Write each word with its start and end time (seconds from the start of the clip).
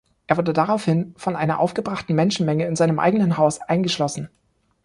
Er 0.25 0.35
wurde 0.35 0.51
daraufhin 0.51 1.13
von 1.15 1.35
einer 1.35 1.59
aufgebrachten 1.59 2.15
Menschenmenge 2.15 2.65
in 2.65 2.75
seinem 2.75 2.97
eigenen 2.97 3.37
Haus 3.37 3.61
eingeschlossen. 3.61 4.29